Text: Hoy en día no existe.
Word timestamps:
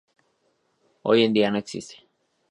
Hoy 1.03 1.21
en 1.25 1.31
día 1.33 1.51
no 1.51 1.59
existe. 1.59 2.07